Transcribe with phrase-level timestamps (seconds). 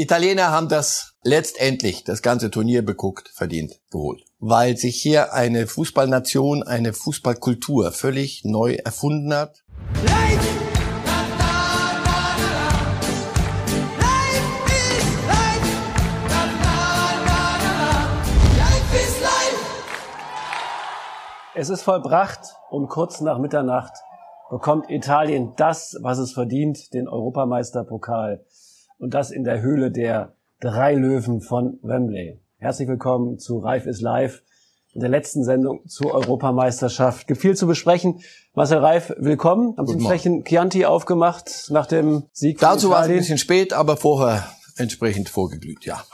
[0.00, 4.24] Italiener haben das letztendlich, das ganze Turnier beguckt, verdient, geholt.
[4.38, 9.62] Weil sich hier eine Fußballnation, eine Fußballkultur völlig neu erfunden hat.
[21.54, 22.40] Es ist vollbracht.
[22.70, 23.92] Um kurz nach Mitternacht
[24.48, 28.46] bekommt Italien das, was es verdient, den Europameisterpokal.
[29.00, 32.38] Und das in der Höhle der drei Löwen von Wembley.
[32.58, 34.42] Herzlich willkommen zu Reif ist live,
[34.92, 37.26] in der letzten Sendung zur Europameisterschaft.
[37.26, 38.20] Gibt viel zu besprechen.
[38.52, 39.74] Marcel Reif, willkommen.
[39.78, 43.96] Haben Sie inzwischen Chianti aufgemacht nach dem Sieg Dazu war es ein bisschen spät, aber
[43.96, 44.44] vorher
[44.76, 46.04] entsprechend vorgeglüht, ja.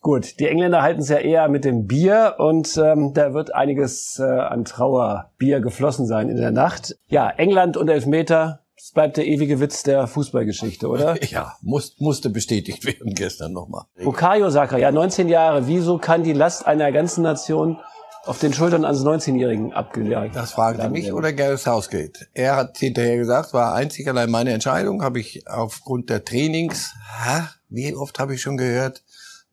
[0.00, 4.18] Gut, die Engländer halten es ja eher mit dem Bier und ähm, da wird einiges
[4.18, 6.96] äh, an Trauerbier geflossen sein in der Nacht.
[7.08, 11.16] Ja, England und Elfmeter, das bleibt der ewige Witz der Fußballgeschichte, oder?
[11.30, 13.84] Ja, muss, musste bestätigt werden gestern nochmal.
[14.02, 15.66] Bukayo Saka, ja, 19 Jahre.
[15.66, 17.78] Wieso kann die Last einer ganzen Nation
[18.26, 20.34] auf den Schultern eines 19-Jährigen abgelegt.
[20.34, 22.28] Das fragen Sie mich oder Gareth Southgate?
[22.34, 27.48] Er hat hinterher gesagt, war einzig allein meine Entscheidung, habe ich aufgrund der Trainings, ha,
[27.68, 29.04] wie oft habe ich schon gehört,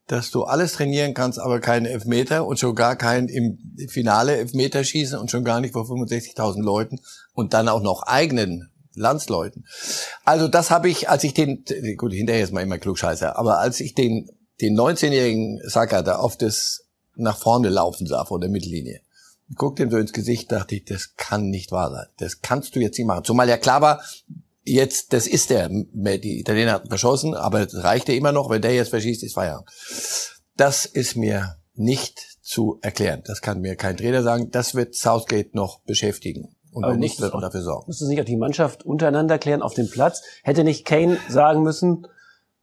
[0.07, 4.83] dass du alles trainieren kannst, aber keinen Elfmeter und schon gar keinen im Finale Elfmeter
[4.83, 6.99] schießen und schon gar nicht vor 65.000 Leuten
[7.33, 9.65] und dann auch noch eigenen Landsleuten.
[10.23, 11.63] Also das habe ich, als ich den,
[11.97, 14.29] gut, hinterher ist man immer klugscheißer, aber als ich den,
[14.61, 19.01] den 19-jährigen Sacker da auf das nach vorne laufen sah vor der Mittellinie,
[19.55, 22.07] guckte ihm so ins Gesicht, dachte ich, das kann nicht wahr sein.
[22.17, 23.23] Das kannst du jetzt nicht machen.
[23.23, 24.03] Zumal ja klar war,
[24.63, 28.73] jetzt, das ist der, die Italiener hatten verschossen, aber das reichte immer noch, wenn der
[28.73, 29.69] jetzt verschießt, ist Feierabend.
[30.55, 33.23] Das ist mir nicht zu erklären.
[33.25, 34.51] Das kann mir kein Trainer sagen.
[34.51, 36.55] Das wird Southgate noch beschäftigen.
[36.73, 37.85] Und wenn nicht, man dafür sorgen.
[37.87, 40.23] Muss es nicht auch die Mannschaft untereinander klären auf dem Platz?
[40.43, 42.07] Hätte nicht Kane sagen müssen,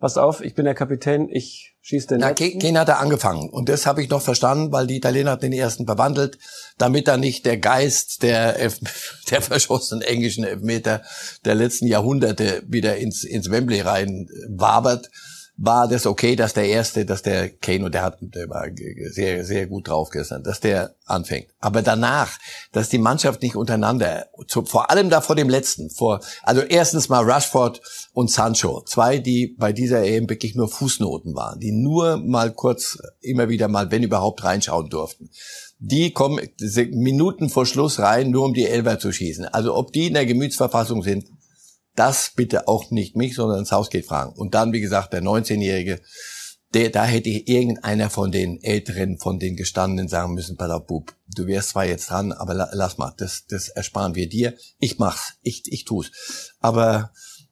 [0.00, 3.50] pass auf, ich bin der Kapitän, ich schieße den Ja, Kane hat er angefangen.
[3.50, 6.39] Und das habe ich noch verstanden, weil die Italiener den ersten verwandelt,
[6.78, 8.80] damit da nicht der Geist der, Elf
[9.30, 11.02] der verschossenen englischen Elfmeter
[11.45, 15.11] der letzten Jahrhunderte wieder ins, ins Wembley rein wabert
[15.62, 17.50] war das okay, dass der erste, dass der
[17.82, 18.66] und der hat, der war
[19.10, 21.48] sehr, sehr gut drauf gestern, dass der anfängt.
[21.60, 22.38] Aber danach,
[22.72, 27.10] dass die Mannschaft nicht untereinander, zu, vor allem da vor dem letzten, vor, also erstens
[27.10, 27.82] mal Rushford
[28.14, 32.96] und Sancho, zwei, die bei dieser EM wirklich nur Fußnoten waren, die nur mal kurz,
[33.20, 35.28] immer wieder mal, wenn überhaupt, reinschauen durften.
[35.78, 36.40] Die kommen
[36.92, 39.44] Minuten vor Schluss rein, nur um die Elber zu schießen.
[39.44, 41.27] Also ob die in der Gemütsverfassung sind,
[42.00, 44.33] das bitte auch nicht mich, sondern ins Haus geht fragen.
[44.33, 46.00] Und dann, wie gesagt, der 19-Jährige,
[46.72, 51.46] der, da hätte irgendeiner von den Älteren, von den Gestandenen sagen müssen, pass Bub, du
[51.46, 54.55] wärst zwar jetzt dran, aber la, lass mal, das, das ersparen wir dir.
[54.78, 56.10] Ich mach's, ich, ich tu's.
[56.58, 57.10] Aber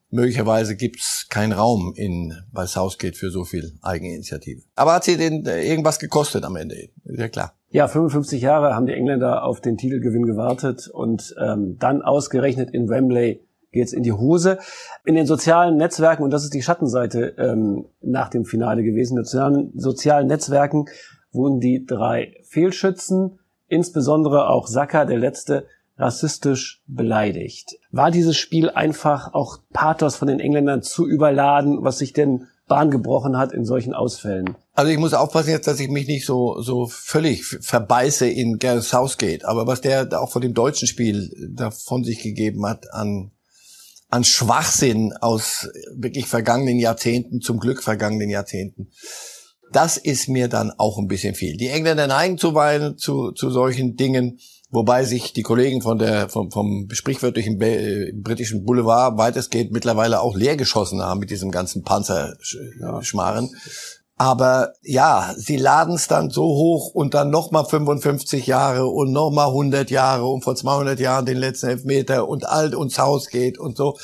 [0.09, 4.63] möglicherweise gibt's keinen Raum in, bei Southgate für so viel Eigeninitiative.
[4.73, 6.89] Aber hat sie denn äh, irgendwas gekostet am Ende?
[7.03, 7.53] Ja klar.
[7.69, 12.89] Ja, 55 Jahre haben die Engländer auf den Titelgewinn gewartet und ähm, dann ausgerechnet in
[12.89, 14.59] Wembley geht's in die Hose.
[15.05, 19.23] In den sozialen Netzwerken, und das ist die Schattenseite ähm, nach dem Finale gewesen, in
[19.23, 20.85] den sozialen, sozialen Netzwerken
[21.31, 27.77] wurden die drei Fehlschützen, insbesondere auch Saka, der letzte, rassistisch beleidigt.
[27.91, 32.89] War dieses Spiel einfach auch Pathos von den Engländern zu überladen, was sich denn Bahn
[32.89, 34.55] gebrochen hat in solchen Ausfällen?
[34.73, 38.83] Also ich muss aufpassen jetzt, dass ich mich nicht so, so völlig verbeiße in Gareth
[38.83, 39.43] Southgate.
[39.43, 43.31] Aber was der auch vor dem deutschen Spiel da von sich gegeben hat an
[44.09, 48.89] an Schwachsinn aus wirklich vergangenen Jahrzehnten, zum Glück vergangenen Jahrzehnten.
[49.71, 51.55] Das ist mir dann auch ein bisschen viel.
[51.55, 54.39] Die Engländer neigen zuweilen zu, zu solchen Dingen,
[54.71, 60.35] wobei sich die Kollegen von der, vom, vom sprichwörtlichen äh, britischen Boulevard weitestgehend mittlerweile auch
[60.35, 63.51] leergeschossen haben mit diesem ganzen Panzerschmarren.
[64.19, 69.47] Aber ja, sie laden es dann so hoch und dann nochmal 55 Jahre und nochmal
[69.47, 73.77] 100 Jahre und vor 200 Jahren den letzten Elfmeter und alt uns Haus geht und
[73.77, 73.97] so.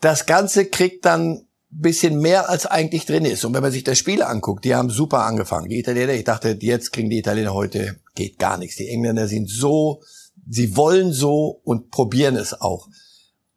[0.00, 3.44] Das Ganze kriegt dann bisschen mehr als eigentlich drin ist.
[3.44, 5.68] Und wenn man sich das Spiel anguckt, die haben super angefangen.
[5.68, 8.76] Die Italiener, ich dachte, jetzt kriegen die Italiener heute, geht gar nichts.
[8.76, 10.02] Die Engländer sind so,
[10.48, 12.86] sie wollen so und probieren es auch.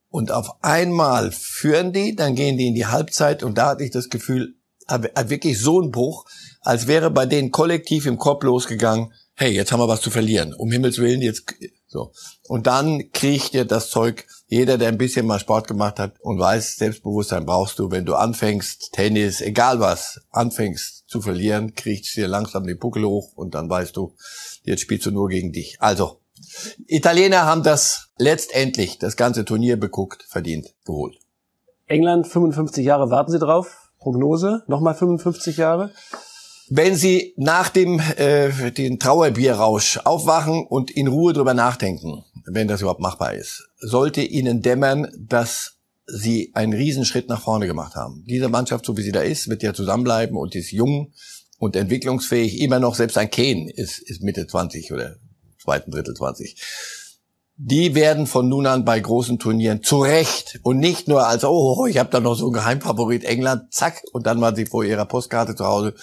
[0.09, 3.91] Und auf einmal führen die, dann gehen die in die Halbzeit und da hatte ich
[3.91, 4.55] das Gefühl,
[4.89, 6.25] wirklich so ein Bruch,
[6.61, 10.53] als wäre bei denen kollektiv im Kopf losgegangen, hey, jetzt haben wir was zu verlieren.
[10.53, 11.45] Um Himmels Willen, jetzt
[11.87, 12.11] so.
[12.47, 16.37] Und dann kriecht dir das Zeug, jeder, der ein bisschen mal Sport gemacht hat und
[16.37, 22.27] weiß, Selbstbewusstsein brauchst du, wenn du anfängst, Tennis, egal was, anfängst zu verlieren, kriegst dir
[22.27, 24.13] langsam den Buckel hoch und dann weißt du,
[24.63, 25.77] jetzt spielst du nur gegen dich.
[25.79, 26.19] Also,
[26.87, 31.17] Italiener haben das letztendlich, das ganze Turnier beguckt, verdient, geholt.
[31.87, 35.91] England, 55 Jahre warten sie drauf Prognose, nochmal 55 Jahre?
[36.69, 42.81] Wenn Sie nach dem äh, den Trauerbierrausch aufwachen und in Ruhe drüber nachdenken, wenn das
[42.81, 48.23] überhaupt machbar ist, sollte Ihnen dämmern, dass Sie einen Riesenschritt nach vorne gemacht haben.
[48.27, 51.13] Diese Mannschaft, so wie sie da ist, wird ja zusammenbleiben und ist jung
[51.59, 52.61] und entwicklungsfähig.
[52.61, 55.17] Immer noch, selbst ein Kane ist, ist Mitte 20 oder
[55.59, 56.55] zweiten Drittel 20
[57.61, 61.97] die werden von nun an bei großen Turnieren zurecht und nicht nur als, oh, ich
[61.97, 65.55] habe da noch so einen Geheimfavorit England, zack, und dann waren sie vor ihrer Postkarte
[65.55, 65.93] zu Hause.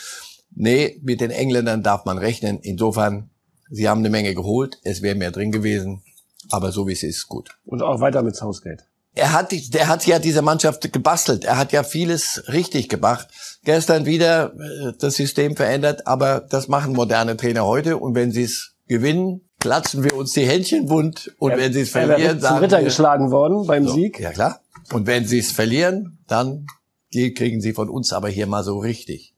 [0.55, 2.59] Nee, mit den Engländern darf man rechnen.
[2.61, 3.31] Insofern,
[3.71, 6.03] sie haben eine Menge geholt, es wäre mehr drin gewesen,
[6.51, 7.57] aber so wie es ist, gut.
[7.65, 8.85] Und auch weiter mit Southgate.
[9.15, 11.47] Er hat, der hat ja diese Mannschaft gebastelt.
[11.47, 13.29] Er hat ja vieles richtig gemacht.
[13.65, 17.97] Gestern wieder äh, das System verändert, aber das machen moderne Trainer heute.
[17.97, 21.81] Und wenn sie es gewinnen, klatschen wir uns die Händchen wund und ja, wenn sie
[21.81, 24.21] es verlieren, sagen Ritter wir, geschlagen worden beim so, Sieg.
[24.21, 24.61] Ja klar.
[24.93, 26.67] Und wenn sie es verlieren, dann
[27.13, 29.35] die kriegen sie von uns aber hier mal so richtig.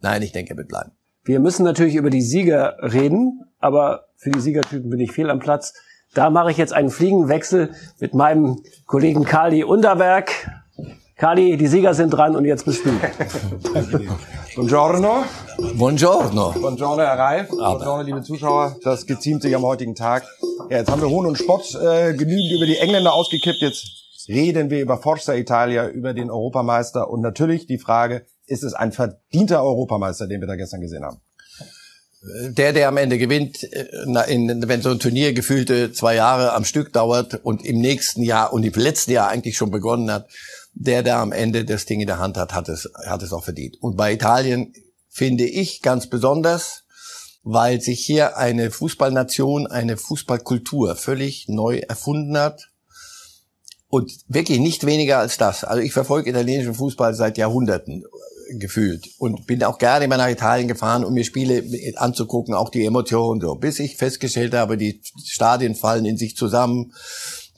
[0.00, 0.90] Nein, ich denke, wir bleiben.
[1.24, 5.38] Wir müssen natürlich über die Sieger reden, aber für die Siegertypen bin ich fehl am
[5.38, 5.72] Platz.
[6.12, 10.30] Da mache ich jetzt einen Fliegenwechsel mit meinem Kollegen Kali Unterberg.
[11.16, 12.90] Kali, die Sieger sind dran und jetzt bist du.
[14.56, 15.24] Buongiorno.
[15.76, 16.52] Buongiorno.
[16.60, 17.48] Buongiorno, Herr Reif.
[17.50, 18.76] Buongiorno, liebe Zuschauer.
[18.82, 20.24] Das geziemt sich am heutigen Tag.
[20.70, 23.60] Ja, jetzt haben wir Hohn und Spott äh, genügend über die Engländer ausgekippt.
[23.60, 23.86] Jetzt
[24.28, 28.90] reden wir über Forza Italia, über den Europameister und natürlich die Frage, ist es ein
[28.90, 31.20] verdienter Europameister, den wir da gestern gesehen haben?
[32.48, 36.92] der, der am Ende gewinnt, äh, wenn so ein Turnier gefühlte zwei Jahre am Stück
[36.92, 40.28] dauert und im nächsten Jahr und im letzten Jahr eigentlich schon begonnen hat,
[40.74, 43.44] der da am Ende das Ding in der Hand hat, hat es, hat es auch
[43.44, 43.76] verdient.
[43.80, 44.72] Und bei Italien
[45.08, 46.82] finde ich ganz besonders,
[47.42, 52.70] weil sich hier eine Fußballnation, eine Fußballkultur völlig neu erfunden hat.
[53.88, 55.62] Und wirklich nicht weniger als das.
[55.62, 60.28] Also ich verfolge italienischen Fußball seit Jahrhunderten äh, gefühlt und bin auch gerne immer nach
[60.28, 61.62] Italien gefahren, um mir Spiele
[61.96, 66.92] anzugucken, auch die Emotionen so, bis ich festgestellt habe, die Stadien fallen in sich zusammen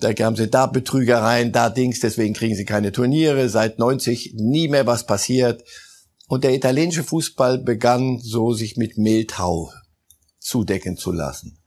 [0.01, 3.49] da haben sie da Betrügereien, da Dings, deswegen kriegen sie keine Turniere.
[3.49, 5.65] Seit 90 nie mehr was passiert.
[6.29, 9.71] Und der italienische Fußball begann so, sich mit Mehltau
[10.39, 11.59] zudecken zu lassen.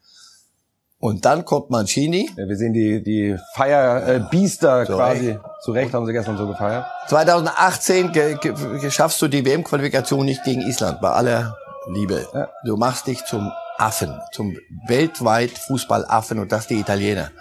[1.02, 2.30] Und dann kommt Mancini.
[2.36, 5.30] Ja, wir sehen die, die Feierbiester äh, so quasi.
[5.30, 5.40] Echt.
[5.64, 6.86] Zu Recht haben sie gestern so gefeiert.
[7.08, 11.56] 2018 ge ge schaffst du die WM-Qualifikation nicht gegen Island, bei aller
[11.88, 12.28] Liebe.
[12.34, 12.50] Ja.
[12.66, 17.32] Du machst dich zum Affen, zum weltweit Fußballaffen und das die Italiener.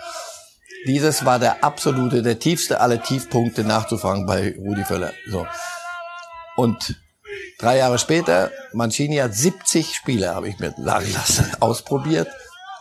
[0.88, 5.12] Dieses war der absolute, der tiefste aller Tiefpunkte nachzufangen bei Rudi Völler.
[5.30, 5.46] So.
[6.56, 6.98] Und
[7.58, 12.28] drei Jahre später, Mancini hat 70 Spiele, habe ich mir sagen lassen, ausprobiert.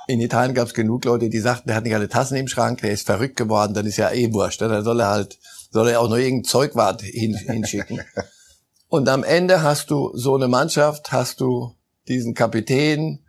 [0.07, 2.79] In Italien gab es genug Leute, die sagten, der hat nicht alle Tassen im Schrank,
[2.79, 4.61] der ist verrückt geworden, dann ist ja eh wurscht.
[4.61, 5.37] Dann soll er halt,
[5.71, 7.99] soll er auch noch irgendein Zeugwart hin, hinschicken.
[8.87, 11.75] Und am Ende hast du so eine Mannschaft, hast du
[12.07, 13.25] diesen Kapitän,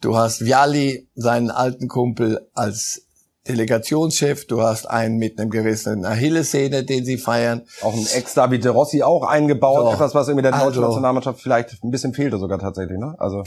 [0.00, 3.02] du hast Vialli, seinen alten Kumpel, als
[3.48, 7.62] Delegationschef, du hast einen mit einem gerissenen Achillessehne, den sie feiern.
[7.82, 9.92] Auch ein Ex-David Rossi auch eingebaut, so.
[9.92, 13.16] etwas, was irgendwie der deutschen also, Nationalmannschaft vielleicht ein bisschen fehlte sogar tatsächlich, ne?
[13.18, 13.42] Also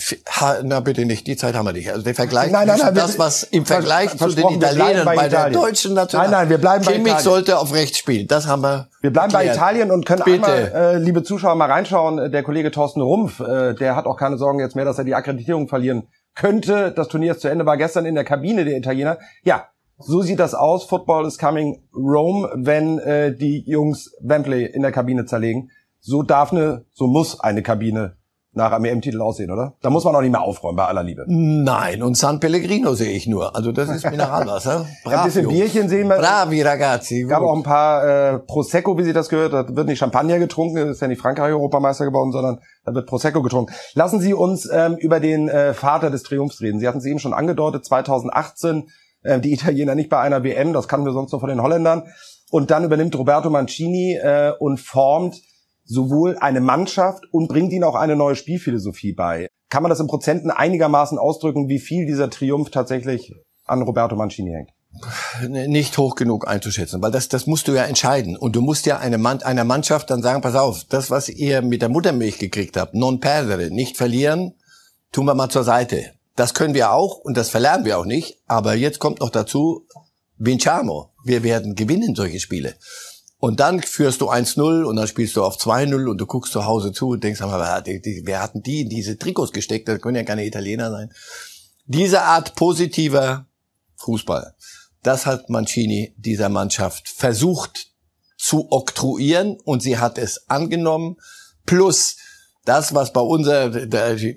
[0.63, 1.89] na bitte nicht, die Zeit haben wir nicht.
[1.89, 5.29] Also der Vergleich nein, nein, nein, das, was im Vergleich zu den Italienern bei, bei
[5.29, 6.13] der deutschen Nationalmannschaft.
[6.13, 7.23] Nein, nein, wir bleiben bei Kimmich Italien.
[7.23, 8.89] sollte auf rechts spielen, das haben wir.
[8.99, 9.45] Wir bleiben klärt.
[9.45, 10.45] bei Italien und können bitte.
[10.45, 12.31] einmal, äh, liebe Zuschauer, mal reinschauen.
[12.31, 15.15] Der Kollege Thorsten Rumpf, äh, der hat auch keine Sorgen jetzt mehr, dass er die
[15.15, 16.91] Akkreditierung verlieren könnte.
[16.91, 19.19] Das Turnier ist zu Ende, war gestern in der Kabine der Italiener.
[19.43, 20.83] Ja, so sieht das aus.
[20.85, 25.71] Football is coming Rome, wenn äh, die Jungs Wembley in der Kabine zerlegen.
[25.99, 28.17] So darf eine, so muss eine Kabine
[28.55, 29.73] nach einem EM-Titel aussehen, oder?
[29.81, 31.25] Da muss man auch nicht mehr aufräumen, bei aller Liebe.
[31.27, 33.53] Nein, und San Pellegrino sehe ich nur.
[33.53, 34.85] Also das ist Mineralwasser.
[35.03, 36.15] Brav, ein bisschen Bierchen sehen wir.
[36.15, 37.23] Bravi, ragazzi.
[37.23, 39.51] Es gab auch ein paar äh, Prosecco, wie Sie das gehört.
[39.51, 43.41] Da wird nicht Champagner getrunken, das ist ja nicht Frankreich-Europameister geworden, sondern da wird Prosecco
[43.41, 43.73] getrunken.
[43.93, 46.79] Lassen Sie uns ähm, über den äh, Vater des Triumphs reden.
[46.79, 48.87] Sie hatten es eben schon angedeutet, 2018
[49.25, 52.03] äh, die Italiener nicht bei einer WM, das kannten wir sonst nur von den Holländern.
[52.51, 55.41] Und dann übernimmt Roberto Mancini äh, und formt
[55.83, 59.47] sowohl eine Mannschaft und bringt ihnen auch eine neue Spielphilosophie bei.
[59.69, 63.33] Kann man das in Prozenten einigermaßen ausdrücken, wie viel dieser Triumph tatsächlich
[63.65, 64.69] an Roberto Mancini hängt?
[65.49, 68.37] Nicht hoch genug einzuschätzen, weil das, das musst du ja entscheiden.
[68.37, 71.61] Und du musst ja eine Mann, einer Mannschaft dann sagen, pass auf, das, was ihr
[71.61, 74.53] mit der Muttermilch gekriegt habt, non perdere, nicht verlieren,
[75.11, 76.14] tun wir mal zur Seite.
[76.35, 78.41] Das können wir auch und das verlernen wir auch nicht.
[78.47, 79.87] Aber jetzt kommt noch dazu,
[80.37, 81.13] Vinciamo.
[81.23, 82.75] Wir werden gewinnen solche Spiele.
[83.37, 86.65] Und dann führst du 1-0 und dann spielst du auf 2-0 und du guckst zu
[86.65, 87.83] Hause zu und denkst, wer,
[88.23, 89.87] wer hatten die in diese Trikots gesteckt?
[89.87, 91.11] Das können ja keine Italiener sein.
[91.85, 93.47] Diese Art positiver
[93.97, 94.55] Fußball,
[95.03, 97.91] das hat Mancini dieser Mannschaft versucht
[98.37, 101.17] zu oktroyieren und sie hat es angenommen.
[101.65, 102.17] Plus
[102.65, 103.71] das, was bei unserer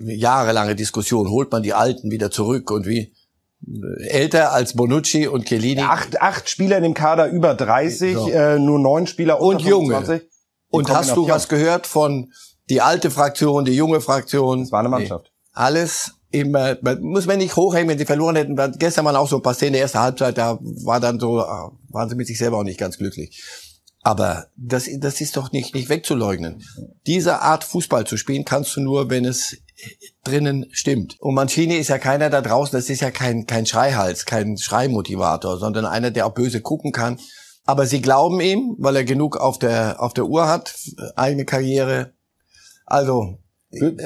[0.01, 3.11] jahrelange Diskussion, holt man die Alten wieder zurück und wie
[4.07, 5.81] älter als Bonucci und Chiellini.
[5.81, 8.29] Acht, acht Spieler in dem Kader über 30, so.
[8.29, 10.21] äh, nur neun Spieler unter und junge.
[10.69, 12.31] Und hast du was gehört von
[12.69, 14.61] die alte Fraktion, die junge Fraktion?
[14.61, 15.25] Das war eine Mannschaft.
[15.25, 15.31] Nee.
[15.53, 18.55] Alles immer, muss man nicht hochhängen, wenn sie verloren hätten.
[18.77, 21.71] Gestern waren auch so ein paar Szenen, der erste Halbzeit, da war dann so, ah,
[21.89, 23.43] waren sie mit sich selber auch nicht ganz glücklich.
[24.01, 26.63] Aber das, das ist doch nicht, nicht wegzuleugnen.
[27.05, 29.57] Diese Art Fußball zu spielen kannst du nur, wenn es
[30.23, 31.17] drinnen stimmt.
[31.19, 35.57] Und Mancini ist ja keiner da draußen, das ist ja kein, kein Schreihals, kein Schreimotivator,
[35.57, 37.19] sondern einer, der auch böse gucken kann.
[37.65, 40.75] Aber sie glauben ihm, weil er genug auf der, auf der Uhr hat,
[41.15, 42.13] eigene Karriere.
[42.85, 43.37] Also,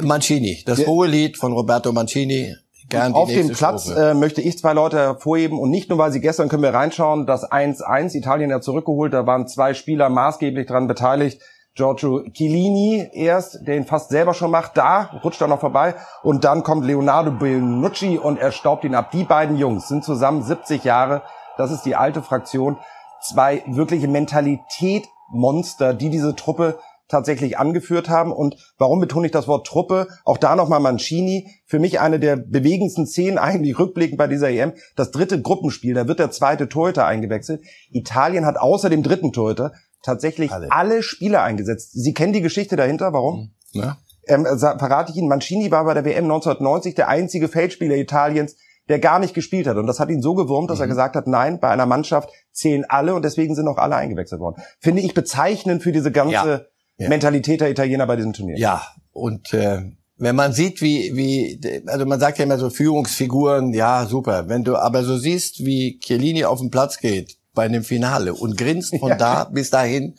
[0.02, 2.54] Mancini, das hohe Lied von Roberto Mancini,
[2.90, 5.60] Gern auf dem Platz äh, möchte ich zwei Leute hervorheben.
[5.60, 9.26] Und nicht nur, weil sie gestern können wir reinschauen, das 1-1 Italien ja zurückgeholt, da
[9.26, 11.42] waren zwei Spieler maßgeblich dran beteiligt.
[11.76, 15.96] Giorgio Chiellini erst, der ihn fast selber schon macht, da rutscht er noch vorbei.
[16.22, 19.10] Und dann kommt Leonardo Bonucci und er staubt ihn ab.
[19.12, 21.24] Die beiden Jungs sind zusammen 70 Jahre,
[21.58, 22.78] das ist die alte Fraktion,
[23.22, 28.32] zwei wirkliche Mentalitätmonster, die diese Truppe tatsächlich angeführt haben.
[28.32, 30.08] Und warum betone ich das Wort Truppe?
[30.26, 31.50] Auch da nochmal Mancini.
[31.66, 34.74] Für mich eine der bewegendsten Szenen eigentlich rückblickend bei dieser EM.
[34.96, 37.62] Das dritte Gruppenspiel, da wird der zweite Torhüter eingewechselt.
[37.92, 41.92] Italien hat außer dem dritten Torhüter tatsächlich alle, alle Spieler eingesetzt.
[41.94, 43.14] Sie kennen die Geschichte dahinter.
[43.14, 43.54] Warum?
[43.72, 43.98] Ja.
[44.28, 48.56] Ähm, verrate ich Ihnen, Mancini war bei der WM 1990 der einzige Feldspieler Italiens,
[48.88, 49.76] der gar nicht gespielt hat.
[49.76, 50.84] Und das hat ihn so gewurmt, dass mhm.
[50.84, 54.40] er gesagt hat, nein, bei einer Mannschaft zählen alle und deswegen sind auch alle eingewechselt
[54.40, 54.62] worden.
[54.80, 56.62] Finde ich bezeichnend für diese ganze ja
[56.98, 57.10] ja.
[57.10, 58.58] Mentalität der Italiener bei diesem Turnier.
[58.58, 59.82] Ja, und äh,
[60.18, 64.48] wenn man sieht, wie, wie, also man sagt ja immer so Führungsfiguren, ja, super.
[64.48, 68.58] Wenn du aber so siehst, wie Chiellini auf den Platz geht bei einem Finale und
[68.58, 69.16] grinst von ja.
[69.16, 70.16] da bis dahin,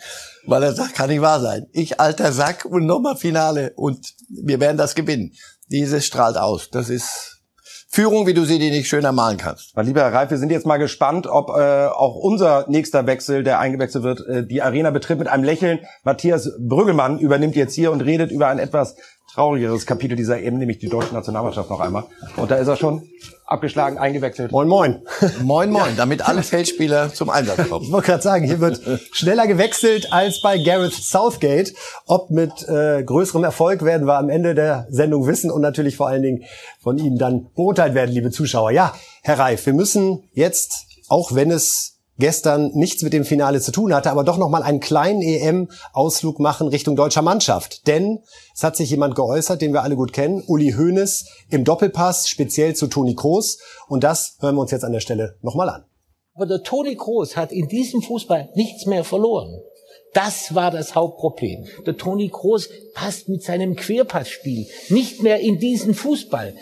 [0.47, 1.67] weil er sagt, kann nicht wahr sein.
[1.73, 5.33] Ich alter Sack und nochmal Finale und wir werden das gewinnen.
[5.69, 6.71] Dieses strahlt aus.
[6.71, 7.34] Das ist
[7.95, 9.73] Führung, wie du sie dir nicht schöner malen kannst.
[9.77, 13.61] Lieber Herr Reif, wir sind jetzt mal gespannt, ob äh, auch unser nächster Wechsel, der
[13.61, 15.79] eingewechselt wird, äh, die Arena betritt mit einem Lächeln.
[16.03, 18.97] Matthias Brüggelmann übernimmt jetzt hier und redet über ein etwas
[19.35, 22.05] traurigeres Kapitel dieser eben, nämlich die deutsche Nationalmannschaft noch einmal.
[22.37, 23.03] Und da ist er schon
[23.47, 24.53] abgeschlagen, eingewechselt.
[24.53, 25.03] Moin, moin.
[25.43, 27.85] moin, moin, damit alle Feldspieler zum Einsatz kommen.
[27.85, 31.75] Ich wollte gerade sagen, hier wird schneller gewechselt als bei Gareth Southgate.
[32.07, 36.07] Ob mit äh, größerem Erfolg werden wir am Ende der Sendung wissen und natürlich vor
[36.07, 36.45] allen Dingen
[36.81, 38.71] von Ihnen dann beurteilt werden, liebe Zuschauer.
[38.71, 43.73] Ja, Herr Reif, wir müssen jetzt, auch wenn es gestern nichts mit dem Finale zu
[43.73, 47.87] tun hatte, aber doch noch mal einen kleinen EM-Ausflug machen Richtung deutscher Mannschaft.
[47.87, 48.21] Denn
[48.55, 52.75] es hat sich jemand geäußert, den wir alle gut kennen, Uli Hoeneß im Doppelpass, speziell
[52.75, 53.59] zu Toni Kroos.
[53.89, 55.85] Und das hören wir uns jetzt an der Stelle noch mal an.
[56.35, 59.61] Aber der Toni Kroos hat in diesem Fußball nichts mehr verloren.
[60.13, 61.67] Das war das Hauptproblem.
[61.87, 66.55] Der Toni Kroos passt mit seinem Querpassspiel nicht mehr in diesen Fußball.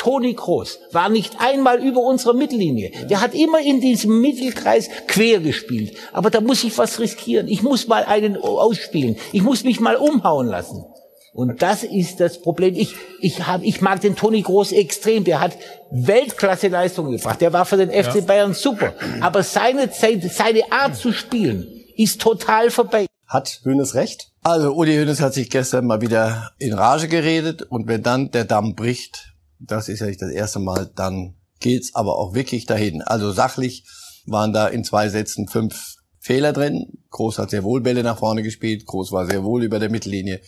[0.00, 2.90] Toni Kroos war nicht einmal über unserer Mittellinie.
[3.10, 5.94] Der hat immer in diesem Mittelkreis quer gespielt.
[6.14, 7.48] Aber da muss ich was riskieren.
[7.48, 9.16] Ich muss mal einen ausspielen.
[9.32, 10.86] Ich muss mich mal umhauen lassen.
[11.34, 12.76] Und das ist das Problem.
[12.76, 15.24] Ich, ich, hab, ich mag den Toni Groß extrem.
[15.24, 15.58] Der hat
[15.90, 17.42] Weltklasse-Leistungen gebracht.
[17.42, 18.20] Der war für den FC ja.
[18.22, 18.94] Bayern super.
[19.20, 23.04] Aber seine, Zeit, seine Art zu spielen ist total vorbei.
[23.26, 24.28] Hat Hönes recht?
[24.42, 27.60] Also Uli Hönes hat sich gestern mal wieder in Rage geredet.
[27.60, 29.29] Und wenn dann der Damm bricht,
[29.60, 33.02] das ist ja nicht das erste Mal, dann geht's aber auch wirklich dahin.
[33.02, 33.84] Also sachlich
[34.26, 36.98] waren da in zwei Sätzen fünf Fehler drin.
[37.10, 38.86] Groß hat sehr wohl Bälle nach vorne gespielt.
[38.86, 40.40] Groß war sehr wohl über der Mittellinie.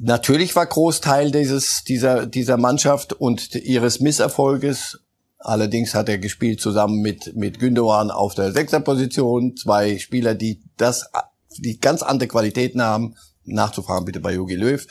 [0.00, 5.00] Natürlich war Großteil dieses, dieser, dieser Mannschaft und ihres Misserfolges.
[5.38, 9.56] Allerdings hat er gespielt zusammen mit, mit Gündogan auf der Sechserposition.
[9.56, 11.10] Zwei Spieler, die das,
[11.56, 13.16] die ganz andere Qualitäten haben.
[13.44, 14.86] Nachzufragen bitte bei Jogi Löw.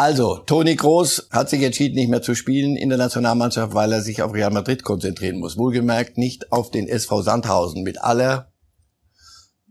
[0.00, 4.00] Also, Toni Groß hat sich entschieden, nicht mehr zu spielen in der Nationalmannschaft, weil er
[4.00, 5.58] sich auf Real Madrid konzentrieren muss.
[5.58, 7.82] Wohlgemerkt nicht auf den SV Sandhausen.
[7.82, 8.50] Mit aller,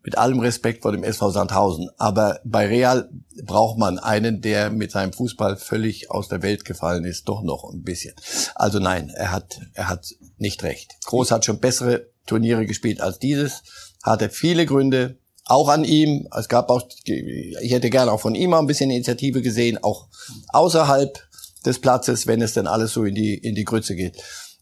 [0.04, 1.90] mit allem Respekt vor dem SV Sandhausen.
[1.98, 3.10] Aber bei Real
[3.44, 7.68] braucht man einen, der mit seinem Fußball völlig aus der Welt gefallen ist, doch noch
[7.74, 8.14] ein bisschen.
[8.54, 10.94] Also nein, er hat, er hat nicht recht.
[11.06, 13.64] Groß hat schon bessere Turniere gespielt als dieses,
[14.04, 15.18] hatte viele Gründe,
[15.50, 16.28] auch an ihm.
[16.38, 20.08] Es gab auch, ich hätte gerne auch von ihm mal ein bisschen Initiative gesehen, auch
[20.50, 21.20] außerhalb
[21.66, 24.22] des Platzes, wenn es denn alles so in die, in die Grütze geht.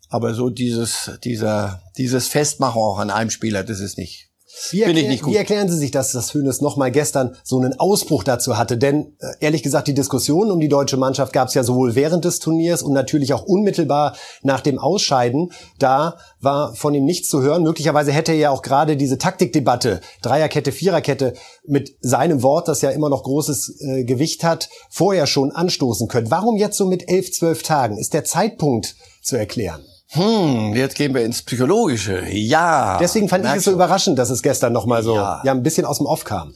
[0.10, 4.27] Aber so dieses, dieser, dieses Festmachen auch an einem Spieler, das ist nicht,
[4.72, 8.58] Wie, erklär, wie erklären Sie sich das, dass Hönes nochmal gestern so einen Ausbruch dazu
[8.58, 8.78] hatte?
[8.78, 12.26] Denn äh, ehrlich gesagt, die Diskussion um die deutsche Mannschaft gab es ja sowohl während
[12.26, 15.52] des Turniers und natürlich auch unmittelbar nach dem Ausscheiden.
[15.80, 17.64] Da war von ihm nichts zu hören.
[17.64, 21.34] Möglicherweise hätte er ja auch gerade diese Taktikdebatte, Dreierkette, Viererkette,
[21.66, 26.32] mit seinem Wort, das ja immer noch großes äh, Gewicht hat, vorher schon anstoßen können.
[26.32, 27.98] Warum jetzt so mit elf, zwölf Tagen?
[27.98, 29.84] Ist der Zeitpunkt zu erklären?
[30.12, 32.24] Hm, jetzt gehen wir ins Psychologische.
[32.30, 32.98] Ja.
[32.98, 35.42] Deswegen fand ich es so überraschend, dass es gestern nochmal so Ja.
[35.44, 35.52] ja.
[35.52, 36.54] ein bisschen aus dem Off kam.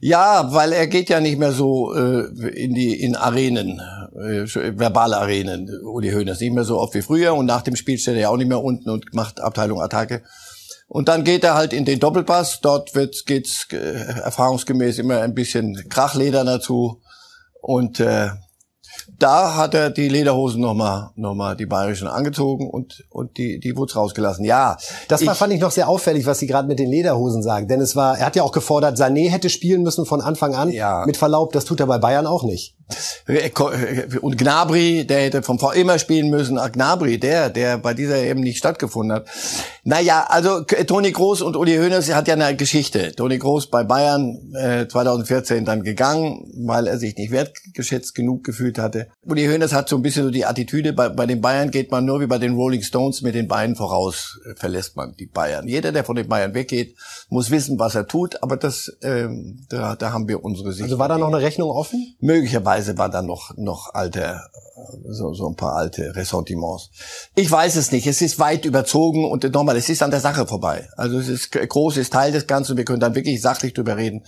[0.00, 3.80] Ja, weil er geht ja nicht mehr so äh, in die in Arenen,
[4.14, 4.46] äh,
[4.78, 8.14] verbale Arenen, Uli Hoeneß, nicht mehr so oft wie früher und nach dem Spiel steht
[8.14, 10.22] er ja auch nicht mehr unten und macht Abteilung Attacke.
[10.88, 15.34] Und dann geht er halt in den Doppelpass, dort wird, geht's äh, erfahrungsgemäß immer ein
[15.34, 17.00] bisschen Krachleder dazu
[17.62, 18.30] und äh,
[19.22, 23.76] da hat er die Lederhosen nochmal noch mal die bayerischen angezogen und und die die
[23.76, 24.44] Wutz rausgelassen.
[24.44, 24.76] Ja,
[25.08, 27.68] Das war, ich- fand ich noch sehr auffällig, was Sie gerade mit den Lederhosen sagen.
[27.68, 30.70] Denn es war, er hat ja auch gefordert, Sané hätte spielen müssen von Anfang an.
[30.72, 31.04] Ja.
[31.06, 32.76] Mit Verlaub, das tut er bei Bayern auch nicht.
[34.20, 36.58] Und Gnabry, der hätte vom V immer spielen müssen.
[36.58, 39.28] Ah, Gnabry, der, der bei dieser eben nicht stattgefunden hat.
[39.84, 43.12] Naja, also Toni Groß und Uli Hoeneß hat ja eine Geschichte.
[43.12, 48.78] Toni Groß bei Bayern äh, 2014 dann gegangen, weil er sich nicht wertgeschätzt genug gefühlt
[48.78, 49.08] hatte.
[49.24, 52.04] Uli Hoeneß hat so ein bisschen so die Attitüde, bei, bei den Bayern geht man
[52.04, 55.66] nur wie bei den Rolling Stones mit den Beinen voraus, äh, verlässt man die Bayern.
[55.66, 56.94] Jeder, der von den Bayern weggeht,
[57.28, 60.84] muss wissen, was er tut, aber das, ähm, da, da haben wir unsere Sicht.
[60.84, 62.16] Also war da noch eine Rechnung offen?
[62.20, 66.90] Möglicherweise war da noch, noch alte, äh, so, so ein paar alte Ressentiments.
[67.34, 68.06] Ich weiß es nicht.
[68.06, 70.88] Es ist weit überzogen und nochmal, es ist an der Sache vorbei.
[70.96, 72.76] Also es ist groß, ist Teil des Ganzen.
[72.76, 74.24] Wir können dann wirklich sachlich drüber reden.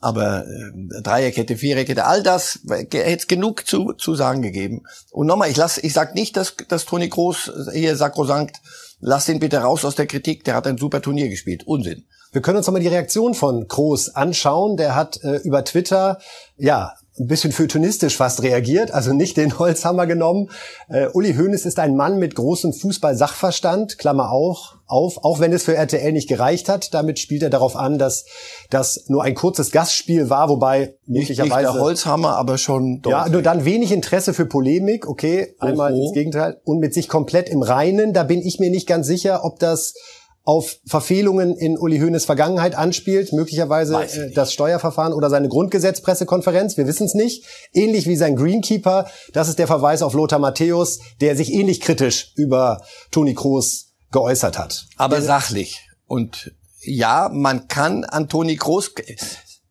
[0.00, 4.82] Aber äh, Dreierkette, Viererkette, all das hätte genug zu, zu sagen gegeben.
[5.10, 8.60] Und nochmal, ich lass, ich sag nicht, dass, dass Toni Groß hier sakrosankt,
[9.00, 11.66] lass den bitte raus aus der Kritik, der hat ein super Turnier gespielt.
[11.66, 12.04] Unsinn.
[12.32, 14.78] Wir können uns noch mal die Reaktion von Kroos anschauen.
[14.78, 16.18] Der hat äh, über Twitter,
[16.56, 20.48] ja, ein bisschen feuilletonistisch fast reagiert, also nicht den Holzhammer genommen.
[20.88, 25.64] Äh, Uli Hoeneß ist ein Mann mit großem Fußball-Sachverstand, Klammer auch, auf, auch wenn es
[25.64, 26.94] für RTL nicht gereicht hat.
[26.94, 28.24] Damit spielt er darauf an, dass
[28.70, 31.72] das nur ein kurzes Gastspiel war, wobei Nicht, nicht möglicherweise...
[31.72, 33.32] der Holzhammer, aber schon Ja, deutlich.
[33.32, 36.04] nur dann wenig Interesse für Polemik, okay, einmal Oho.
[36.04, 36.60] ins Gegenteil.
[36.64, 39.94] Und mit sich komplett im Reinen, da bin ich mir nicht ganz sicher, ob das
[40.44, 46.86] auf Verfehlungen in Uli Hoeneß Vergangenheit anspielt, möglicherweise äh, das Steuerverfahren oder seine Grundgesetzpressekonferenz, wir
[46.86, 47.44] wissen es nicht.
[47.72, 52.32] Ähnlich wie sein Greenkeeper, das ist der Verweis auf Lothar Matthäus, der sich ähnlich kritisch
[52.36, 54.86] über Toni Kroos geäußert hat.
[54.96, 55.88] aber sachlich.
[56.06, 56.52] Und
[56.84, 58.92] ja, man kann an Toni Groß.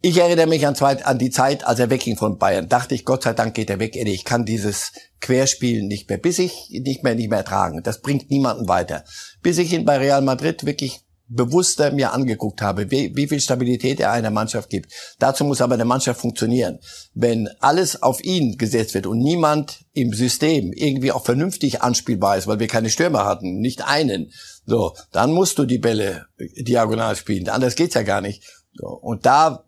[0.04, 2.68] Ich erinnere mich an, zwei, an die Zeit, als er wegging von Bayern.
[2.68, 3.96] Dachte ich, Gott sei Dank geht er weg.
[3.96, 7.84] Eddie, Ich kann dieses Querspielen nicht mehr, bis ich nicht mehr, nicht mehr ertragen.
[7.84, 9.04] Das bringt niemanden weiter.
[9.44, 14.00] Bis ich ihn bei Real Madrid wirklich bewusster mir angeguckt habe, wie, wie viel Stabilität
[14.00, 14.92] er einer Mannschaft gibt.
[15.20, 16.80] Dazu muss aber eine Mannschaft funktionieren.
[17.14, 22.48] Wenn alles auf ihn gesetzt wird und niemand im System irgendwie auch vernünftig anspielbar ist,
[22.48, 24.32] weil wir keine Stürmer hatten, nicht einen,
[24.66, 26.26] so, dann musst du die Bälle
[26.58, 27.50] diagonal spielen.
[27.50, 28.44] Anders geht's ja gar nicht.
[28.74, 29.64] So, und da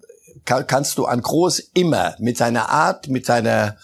[0.45, 3.77] ka- kannst du an Groß immer mit seiner Art, mit seiner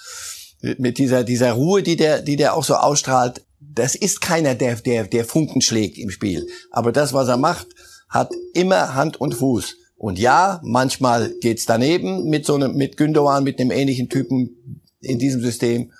[0.77, 4.75] mit dieser dieser Ruhe, die der die der auch so ausstrahlt, das ist keiner, der
[4.75, 7.67] der der Funken schlägt im Spiel, aber das was er macht,
[8.09, 9.75] hat immer Hand und Fuß.
[9.97, 15.19] Und ja, manchmal geht's daneben mit so einem mit Gündogan mit einem ähnlichen Typen in
[15.19, 15.91] diesem System,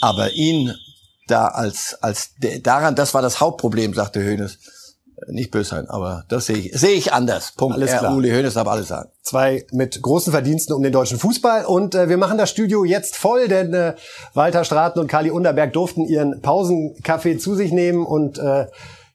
[0.00, 0.74] aber ihn
[1.26, 2.30] da als als
[2.62, 4.58] daran, das war das Hauptproblem, sagte Hoeneß.
[5.28, 7.52] Nicht böse sein, aber das sehe ich sehe ich anders.
[7.56, 7.76] Punkt.
[7.76, 8.14] Alles klar.
[8.14, 9.10] Uli Hoeneß darf alles sagen.
[9.22, 11.64] zwei mit großen Verdiensten um den deutschen Fußball.
[11.64, 13.94] Und äh, wir machen das Studio jetzt voll, denn äh,
[14.34, 18.66] Walter Straten und Kali Underberg durften ihren Pausenkaffee zu sich nehmen und äh,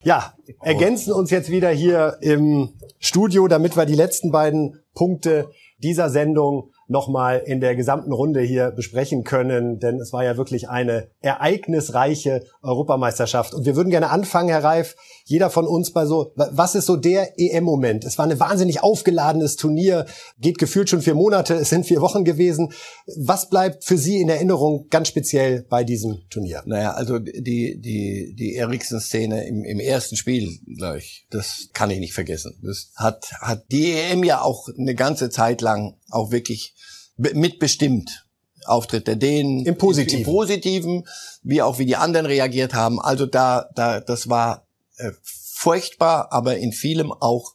[0.01, 2.69] ja, ergänzen uns jetzt wieder hier im
[2.99, 8.71] Studio, damit wir die letzten beiden Punkte dieser Sendung nochmal in der gesamten Runde hier
[8.71, 13.53] besprechen können, denn es war ja wirklich eine ereignisreiche Europameisterschaft.
[13.53, 14.95] Und wir würden gerne anfangen, Herr Reif,
[15.29, 18.03] jeder von uns bei so, was ist so der EM-Moment?
[18.03, 20.05] Es war ein wahnsinnig aufgeladenes Turnier,
[20.39, 22.71] geht gefühlt schon vier Monate, es sind vier Wochen gewesen.
[23.15, 26.63] Was bleibt für Sie in Erinnerung ganz speziell bei diesem Turnier?
[26.65, 31.99] Naja, also die, die, die Eriksen-Szene im, im ersten Spiel, glaube ich, das kann ich
[31.99, 32.59] nicht vergessen.
[32.63, 36.73] Das hat, hat die EM ja auch eine ganze Zeit lang auch wirklich
[37.17, 38.25] be- mitbestimmt.
[38.65, 39.65] Auftritt der Dänen.
[39.65, 40.19] Im Positiven.
[40.19, 41.07] Im Positiven,
[41.43, 42.99] wie auch wie die anderen reagiert haben.
[42.99, 44.67] Also da, da, das war
[44.99, 47.53] äh, furchtbar, aber in vielem auch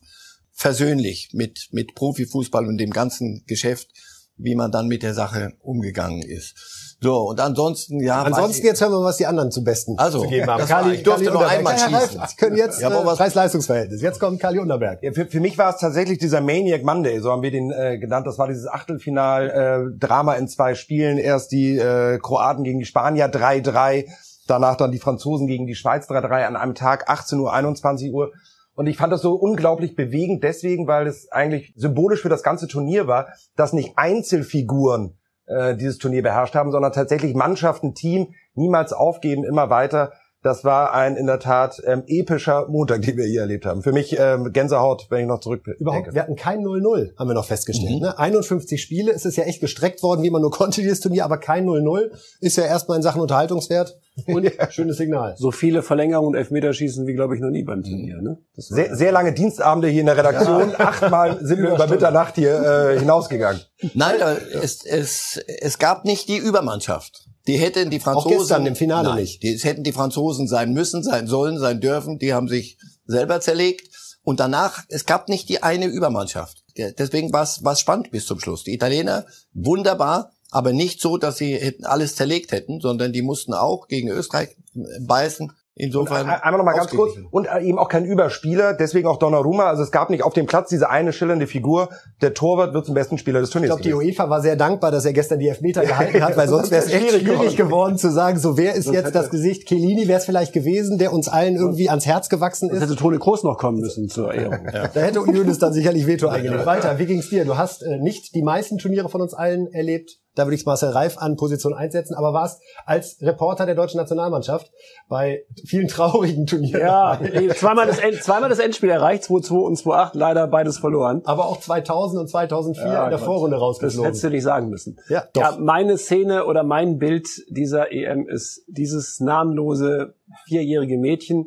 [0.53, 3.89] versöhnlich mit, mit Profifußball und dem ganzen Geschäft.
[4.37, 6.97] wie man dann mit der Sache umgegangen ist.
[7.01, 8.23] So, und ansonsten, ja.
[8.23, 10.59] Ansonsten jetzt hören wir, was die anderen zum Besten also, zu geben haben.
[10.59, 12.21] Das Kali, ich durfte noch einmal schießen.
[12.29, 14.01] Sie können jetzt ja, äh, Preis-Leistungsverhältnis.
[14.01, 15.03] Jetzt kommt Kali Unterberg.
[15.03, 17.99] Ja, für, für mich war es tatsächlich dieser Maniac Monday, so haben wir den äh,
[17.99, 18.27] genannt.
[18.27, 21.19] Das war dieses Achtelfinal-Drama äh, in zwei Spielen.
[21.19, 24.07] Erst die äh, Kroaten gegen die Spanier 3-3,
[24.47, 28.33] danach dann die Franzosen gegen die Schweiz 3-3 an einem Tag, 18 Uhr, 21 Uhr.
[28.75, 32.67] Und ich fand das so unglaublich bewegend deswegen, weil es eigentlich symbolisch für das ganze
[32.67, 38.93] Turnier war, dass nicht Einzelfiguren äh, dieses Turnier beherrscht haben, sondern tatsächlich Mannschaften, Team, niemals
[38.93, 40.13] aufgeben, immer weiter
[40.45, 43.83] das war ein in der Tat ähm, epischer Montag, den wir hier erlebt haben.
[43.83, 47.35] Für mich ähm, Gänsehaut, wenn ich noch zurück Überhaupt, wir hatten kein 0-0, haben wir
[47.35, 47.97] noch festgestellt.
[47.97, 48.03] Mhm.
[48.03, 48.19] Ne?
[48.19, 51.39] 51 Spiele, es ist ja echt gestreckt worden, wie man nur konnte, dieses Turnier, aber
[51.39, 54.71] kein 0-0 ist ja erstmal in Sachen Unterhaltungswert und ja.
[54.71, 55.35] schönes Signal.
[55.39, 58.21] So viele Verlängerungen und Elfmeterschießen wie, glaube ich, noch nie beim Turnier.
[58.21, 58.39] Ne?
[58.57, 60.71] sehr, sehr lange Dienstabende hier in der Redaktion.
[60.71, 60.81] Ja.
[60.81, 63.63] Achtmal sind wir über Mitternacht hier äh, hinausgegangen.
[63.95, 64.17] Nein,
[64.53, 67.29] es, es, es gab nicht die Übermannschaft.
[67.47, 69.43] Die hätten die Franzosen Auch gestern im Finale nein, nicht.
[69.43, 72.19] Die hätten die Franzosen sein müssen, sein sollen, sein dürfen.
[72.19, 73.89] Die haben sich selber zerlegt.
[74.23, 76.65] Und danach, es gab nicht die eine Übermannschaft.
[76.77, 78.65] Deswegen war es spannend bis zum Schluss.
[78.65, 83.53] Die Italiener wunderbar, aber nicht so, dass sie hätten alles zerlegt hätten, sondern die mussten
[83.53, 84.57] auch gegen Österreich
[85.01, 85.53] beißen.
[85.77, 86.27] Insofern.
[86.27, 87.15] Und einmal noch mal ganz kurz.
[87.33, 89.65] Und äh, eben auch kein Überspieler, deswegen auch Donnarumma.
[89.65, 91.89] Also es gab nicht auf dem Platz diese eine schillernde Figur.
[92.23, 93.77] Der Torwart wird zum besten Spieler des Turniers.
[93.77, 96.47] Ich glaube, die UEFA war sehr dankbar, dass er gestern die Elfmeter gehalten hat, weil
[96.47, 99.67] sonst wäre es echt schwierig geworden zu sagen, so wer ist jetzt das Gesicht?
[99.67, 102.81] Chiellini wäre es vielleicht gewesen, der uns allen irgendwie ans Herz gewachsen ist.
[102.81, 104.59] Das hätte Toni Kroos noch kommen müssen zur Ehrung.
[104.73, 104.85] Ja.
[104.95, 106.67] Da hätte Union dann sicherlich Veto eingelegt.
[106.67, 107.45] Weiter, wie ging's dir?
[107.45, 110.19] Du hast äh, nicht die meisten Turniere von uns allen erlebt.
[110.35, 114.73] Da würde ich Marcel Reif an Position einsetzen, aber warst als Reporter der deutschen Nationalmannschaft
[115.09, 116.81] bei vielen traurigen Turnieren.
[116.81, 117.19] Ja,
[117.55, 121.23] zweimal das, End, zweimal das Endspiel erreicht, 2-2 und 2-8, leider beides verloren.
[121.25, 124.03] Aber auch 2000 und 2004 ja, in der Gott, Vorrunde rausgeflogen.
[124.03, 124.99] Das hättest du nicht sagen müssen.
[125.09, 125.43] Ja, doch.
[125.43, 130.15] Ja, meine Szene oder mein Bild dieser EM ist dieses namenlose
[130.47, 131.47] vierjährige Mädchen,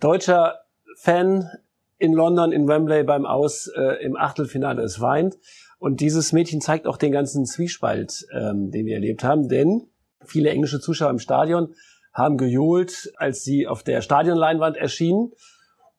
[0.00, 0.54] deutscher
[1.00, 1.50] Fan
[1.98, 4.82] in London, in Wembley beim Aus äh, im Achtelfinale.
[4.82, 5.36] Es weint.
[5.78, 9.88] Und dieses Mädchen zeigt auch den ganzen Zwiespalt, ähm, den wir erlebt haben, denn
[10.24, 11.74] viele englische Zuschauer im Stadion
[12.12, 15.32] haben gejohlt, als sie auf der Stadionleinwand erschien.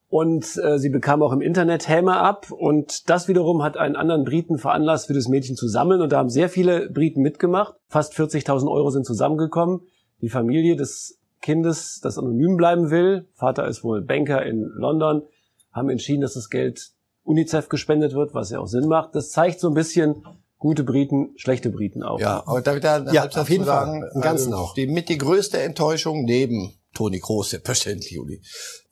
[0.10, 2.52] Und äh, sie bekam auch im Internet Häme ab.
[2.52, 6.02] Und das wiederum hat einen anderen Briten veranlasst, für das Mädchen zu sammeln.
[6.02, 7.76] Und da haben sehr viele Briten mitgemacht.
[7.88, 9.82] Fast 40.000 Euro sind zusammengekommen.
[10.22, 15.22] Die Familie des Kindes, das anonym bleiben will, Vater ist wohl Banker in London,
[15.72, 16.92] haben entschieden, dass das Geld
[17.24, 19.16] UNICEF gespendet wird, was ja auch Sinn macht.
[19.16, 20.24] Das zeigt so ein bisschen
[20.58, 22.20] gute Briten, schlechte Briten auch.
[22.20, 24.74] Ja, aber da, da ja, auf jeden sagen, Fall, im Ganzen also, auch.
[24.74, 28.42] Die mit die größte Enttäuschung neben Toni Kroos, selbstverständlich, Uli.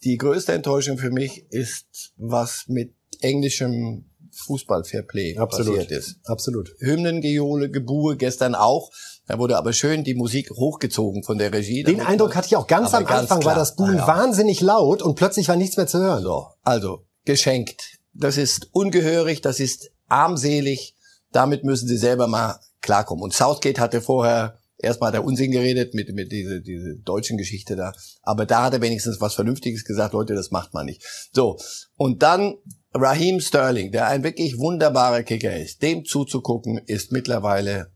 [0.04, 4.06] Die größte Enttäuschung für mich ist, was mit englischem
[4.46, 6.20] Fußball-Fairplay passiert ist.
[6.26, 6.70] Absolut.
[6.80, 8.92] Hymnengeole, Gebue, gestern auch.
[9.28, 11.84] Da wurde aber schön die Musik hochgezogen von der Regie.
[11.84, 14.08] Den Eindruck hatte ich auch ganz am ganz Anfang, klar, war das Buhn ja.
[14.08, 16.24] wahnsinnig laut und plötzlich war nichts mehr zu hören.
[16.24, 20.96] So, also geschenkt das ist ungehörig, das ist armselig.
[21.32, 23.24] Damit müssen sie selber mal klarkommen.
[23.24, 27.94] Und Southgate hatte vorher erstmal der Unsinn geredet mit, mit diese, diese deutschen Geschichte da.
[28.22, 30.14] Aber da hat er wenigstens was Vernünftiges gesagt.
[30.14, 31.04] Leute, das macht man nicht.
[31.34, 31.58] So.
[31.96, 32.56] Und dann
[32.94, 35.82] Raheem Sterling, der ein wirklich wunderbarer Kicker ist.
[35.82, 37.92] Dem zuzugucken ist mittlerweile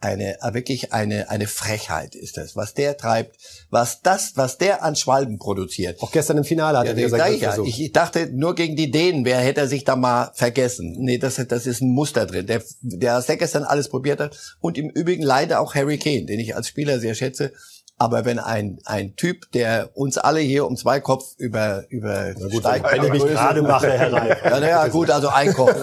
[0.00, 3.36] eine äh, wirklich eine eine Frechheit ist das, was der treibt,
[3.70, 6.02] was das, was der an Schwalben produziert.
[6.02, 9.24] Auch gestern im Finale hat ja, er gesagt, ja, ich dachte nur gegen die Dänen,
[9.24, 10.96] wer hätte er sich da mal vergessen?
[10.98, 12.46] Nee, das das ist ein Muster drin.
[12.46, 16.40] Der der der gestern alles probiert hat und im Übrigen leider auch Harry Kane, den
[16.40, 17.52] ich als Spieler sehr schätze.
[17.98, 22.60] Aber wenn ein, ein Typ, der uns alle hier um zwei Kopf über, über gut,
[22.60, 24.44] steigt, wenn ich mich gerade mache, Herr Reif.
[24.44, 25.74] Ja, naja, gut, also ein Kopf.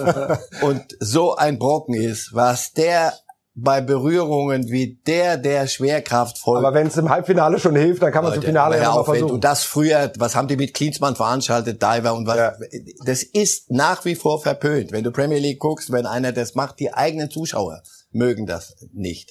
[0.62, 3.14] Und so ein Brocken ist, was der
[3.56, 6.58] bei Berührungen wie der, der schwerkraftvoll.
[6.58, 9.04] Aber wenn es im Halbfinale schon hilft, dann kann man es im Finale ja auch
[9.04, 9.30] versuchen.
[9.30, 12.52] Und das früher, was haben die mit Klinsmann veranstaltet, Diver und was, ja.
[13.04, 14.90] das ist nach wie vor verpönt.
[14.90, 19.30] Wenn du Premier League guckst, wenn einer das macht, die eigenen Zuschauer mögen das nicht.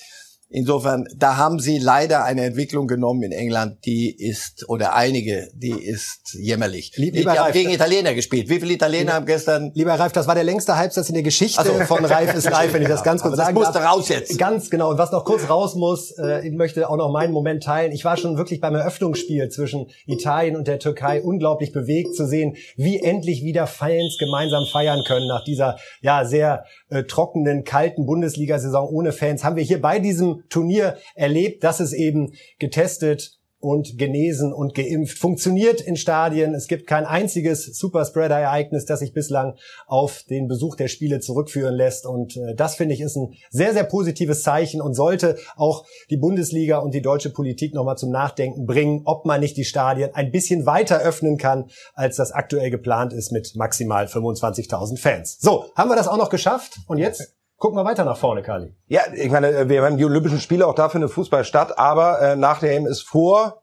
[0.55, 5.71] Insofern, da haben sie leider eine Entwicklung genommen in England, die ist, oder einige, die
[5.71, 6.91] ist jämmerlich.
[6.95, 8.49] Lieb, lieber die Reif, haben gegen Italiener gespielt.
[8.49, 9.71] Wie viele Italiener lieber, haben gestern?
[9.73, 12.71] Lieber Reif, das war der längste Halbsatz in der Geschichte also, von Reif ist live,
[12.71, 13.65] wenn ich das ganz kurz sagen darf.
[13.65, 14.37] Das musste raus jetzt.
[14.37, 14.91] Ganz genau.
[14.91, 17.91] Und was noch kurz raus muss, äh, ich möchte auch noch meinen Moment teilen.
[17.91, 22.57] Ich war schon wirklich beim Eröffnungsspiel zwischen Italien und der Türkei unglaublich bewegt zu sehen,
[22.77, 28.87] wie endlich wieder Fans gemeinsam feiern können nach dieser, ja, sehr äh, trockenen, kalten Bundesliga-Saison
[28.87, 29.43] ohne Fans.
[29.43, 35.17] Haben wir hier bei diesem Turnier erlebt, dass es eben getestet und genesen und geimpft.
[35.17, 36.53] Funktioniert in Stadien.
[36.53, 39.55] Es gibt kein einziges Superspreader-Ereignis, das sich bislang
[39.87, 42.05] auf den Besuch der Spiele zurückführen lässt.
[42.05, 46.17] Und äh, das finde ich ist ein sehr, sehr positives Zeichen und sollte auch die
[46.17, 50.31] Bundesliga und die deutsche Politik nochmal zum Nachdenken bringen, ob man nicht die Stadien ein
[50.31, 55.37] bisschen weiter öffnen kann, als das aktuell geplant ist mit maximal 25.000 Fans.
[55.39, 56.79] So, haben wir das auch noch geschafft?
[56.87, 58.75] Und jetzt Gucken wir weiter nach vorne, Kali.
[58.87, 62.35] Ja, ich meine, wir haben die Olympischen Spiele, auch dafür eine Fußball statt, aber äh,
[62.35, 63.62] nach der EM ist vor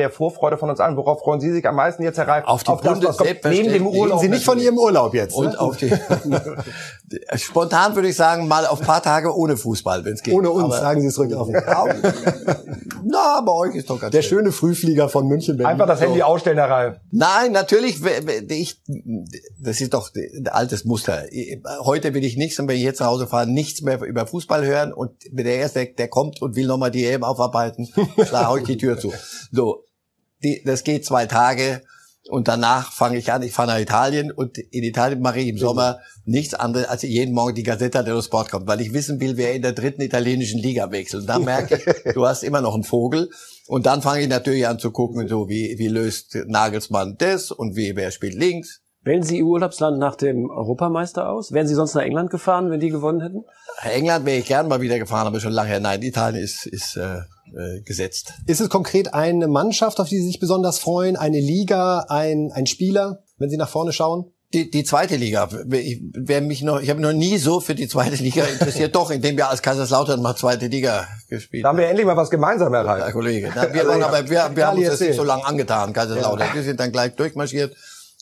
[0.00, 0.96] der Vorfreude von uns allen.
[0.96, 2.44] Worauf freuen Sie sich am meisten jetzt, Herr Reif?
[2.46, 4.20] Auf die auf das, was kommt, neben dem Urlaub.
[4.20, 5.34] Sie nicht von Ihrem Urlaub jetzt.
[5.34, 5.60] Und ne?
[5.60, 5.92] auf die,
[7.36, 10.34] spontan würde ich sagen, mal auf paar Tage ohne Fußball, wenn es geht.
[10.34, 11.54] Ohne uns, Aber- sagen Sie es ruhig offen.
[13.04, 14.38] Na, bei euch ist doch ganz Der schön.
[14.38, 15.56] schöne Frühflieger von München.
[15.56, 15.72] Berlin.
[15.72, 16.96] Einfach das Handy ausstellen, Herr Reif.
[17.10, 18.00] Nein, natürlich,
[18.48, 18.80] ich,
[19.60, 21.24] das ist doch ein altes Muster.
[21.84, 24.64] Heute will ich nichts und wenn ich jetzt nach Hause fahre, nichts mehr über Fußball
[24.64, 27.88] hören und der Erste, der kommt und will nochmal die EM aufarbeiten,
[28.26, 29.12] schlage ich die Tür zu.
[29.52, 29.84] So,
[30.42, 31.82] die, das geht zwei Tage
[32.28, 35.58] und danach fange ich an, ich fahre nach Italien und in Italien mache ich im
[35.58, 39.36] Sommer nichts anderes, als jeden Morgen die Gazzetta dello Sport kommt, weil ich wissen will,
[39.36, 41.22] wer in der dritten italienischen Liga wechselt.
[41.22, 43.30] Und dann merke ich, du hast immer noch einen Vogel.
[43.66, 47.74] Und dann fange ich natürlich an zu gucken, so wie, wie löst Nagelsmann das und
[47.74, 48.80] wie, wer spielt links.
[49.02, 51.52] Wählen Sie Ihr Urlaubsland nach dem Europameister aus?
[51.52, 53.44] Wären Sie sonst nach England gefahren, wenn die gewonnen hätten?
[53.82, 55.80] England wäre ich gern mal wieder gefahren, aber schon lange her.
[55.80, 57.20] Nein, Italien ist, ist äh,
[57.56, 58.34] äh, gesetzt.
[58.46, 61.16] Ist es konkret eine Mannschaft, auf die Sie sich besonders freuen?
[61.16, 64.32] Eine Liga, ein, ein Spieler, wenn Sie nach vorne schauen?
[64.52, 67.86] Die, die zweite Liga, ich, wer mich noch, ich habe noch nie so für die
[67.86, 71.86] zweite Liga interessiert, doch, indem wir als Kaiserslautern mal zweite Liga gespielt Da haben wir
[71.86, 73.12] endlich mal was gemeinsam, Herr Reif.
[73.12, 73.52] Kollege.
[73.54, 76.48] Na, wir waren aber, wir, wir haben uns das nicht so lange angetan, Kaiserslautern.
[76.52, 77.74] Wir sind dann gleich durchmarschiert.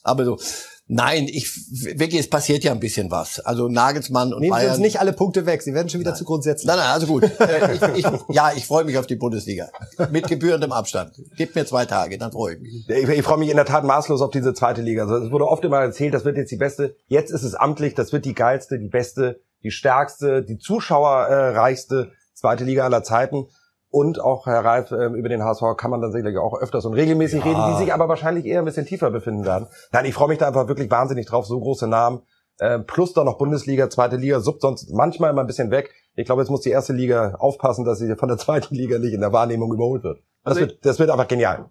[0.08, 0.38] Aber so,
[0.86, 1.50] nein, ich,
[1.98, 3.40] wirklich, es passiert ja ein bisschen was.
[3.40, 4.70] Also Nagelsmann und Nehmen Sie Bayern.
[4.72, 5.62] uns nicht alle Punkte weg.
[5.62, 6.66] Sie werden schon wieder zu grundsätzlich.
[6.66, 7.24] Nein, nein, also gut.
[7.40, 9.68] Äh, ich, ich, ja, ich freue mich auf die Bundesliga.
[10.10, 11.12] Mit gebührendem Abstand.
[11.36, 12.88] Gib mir zwei Tage, dann freue ich mich.
[12.88, 15.02] Ich, ich freue mich in der Tat maßlos auf diese zweite Liga.
[15.02, 16.96] Also, es wurde oft immer erzählt, das wird jetzt die beste.
[17.06, 22.64] Jetzt ist es amtlich, das wird die geilste, die beste, die stärkste, die zuschauerreichste zweite
[22.64, 23.46] Liga aller Zeiten.
[23.90, 26.92] Und auch, Herr Reif, ähm, über den HSV kann man dann sicherlich auch öfters und
[26.94, 29.68] regelmäßig reden, die sich aber wahrscheinlich eher ein bisschen tiefer befinden werden.
[29.92, 32.20] Nein, ich freue mich da einfach wirklich wahnsinnig drauf, so große Namen.
[32.58, 35.94] Äh, plus dann noch Bundesliga, zweite Liga, sub sonst manchmal immer ein bisschen weg.
[36.16, 39.14] Ich glaube, jetzt muss die erste Liga aufpassen, dass sie von der zweiten Liga nicht
[39.14, 40.18] in der Wahrnehmung überholt wird.
[40.44, 41.70] Das, Also wird, das wird einfach genial.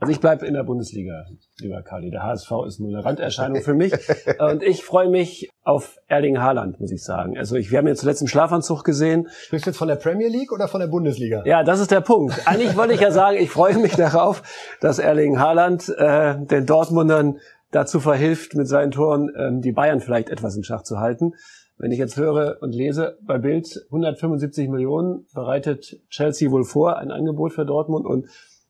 [0.00, 1.24] Also ich bleibe in der Bundesliga,
[1.60, 2.10] lieber Kali.
[2.10, 3.92] Der HSV ist nur eine Randerscheinung für mich.
[4.38, 7.38] Und ich freue mich auf Erling Haaland, muss ich sagen.
[7.38, 9.28] Also ich, wir haben ihn zuletzt im Schlafanzug gesehen.
[9.30, 11.42] Sprichst du jetzt von der Premier League oder von der Bundesliga?
[11.46, 12.34] Ja, das ist der Punkt.
[12.46, 14.42] Eigentlich wollte ich ja sagen, ich freue mich darauf,
[14.80, 17.38] dass Erling Haaland äh, den Dortmundern
[17.70, 21.32] dazu verhilft, mit seinen Toren ähm, die Bayern vielleicht etwas in Schach zu halten.
[21.76, 27.10] Wenn ich jetzt höre und lese bei Bild 175 Millionen bereitet Chelsea wohl vor, ein
[27.10, 28.06] Angebot für Dortmund.
[28.06, 28.26] Und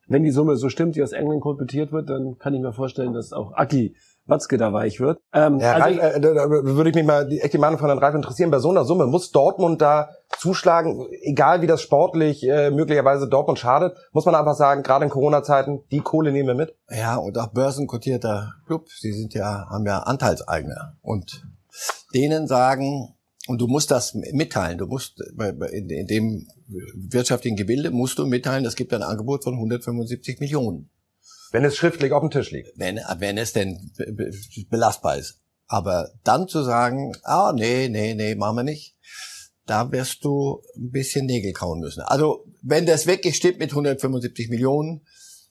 [0.07, 3.13] wenn die Summe so stimmt, die aus England kolportiert wird, dann kann ich mir vorstellen,
[3.13, 3.95] dass auch Aki
[4.27, 5.21] Watzke da weich wird.
[5.33, 7.89] Ähm, Ja, also Reif, äh, da, würde ich mich mal die, echt die Meinung von
[7.89, 8.51] Herrn Reif interessieren.
[8.51, 13.59] Bei so einer Summe muss Dortmund da zuschlagen, egal wie das sportlich äh, möglicherweise Dortmund
[13.59, 16.75] schadet, muss man einfach sagen, gerade in Corona-Zeiten, die Kohle nehmen wir mit.
[16.89, 18.89] Ja, und auch börsenkotierter Club.
[18.89, 20.97] Sie sind ja, haben ja Anteilseigner.
[21.03, 21.45] Und
[22.15, 23.14] denen sagen,
[23.47, 25.21] und du musst das mitteilen, du musst
[25.73, 26.49] in, dem
[26.95, 30.91] wirtschaftlichen Gebilde musst du mitteilen, es gibt ein Angebot von 175 Millionen.
[31.53, 32.71] Wenn es schriftlich auf dem Tisch liegt.
[32.77, 34.33] wenn, wenn es denn be- be-
[34.71, 35.41] belastbar ist.
[35.67, 38.97] Aber dann zu sagen, ah, nee, nee, nee, machen wir nicht,
[39.67, 42.01] da wirst du ein bisschen Nägel kauen müssen.
[42.03, 45.07] Also, wenn das wirklich stimmt mit 175 Millionen,